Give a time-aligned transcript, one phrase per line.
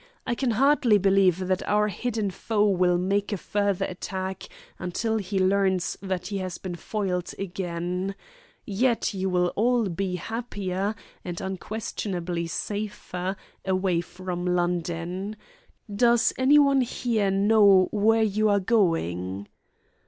[0.25, 5.37] I can hardly believe that our hidden foe will make a further attack until he
[5.37, 8.15] learns that he has been foiled again.
[8.65, 15.35] Yet you will all be happier, and unquestionably safer, away from London.
[15.95, 19.47] Does anyone here know where you are going?"